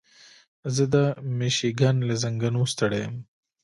[0.75, 0.95] زه د
[1.37, 3.15] مېشیګن له ځنګلونو ستړی یم.